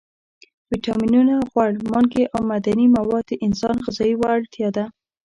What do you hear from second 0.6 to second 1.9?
ویټامینونه، غوړ،